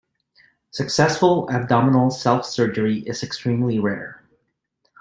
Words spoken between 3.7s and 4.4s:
rare.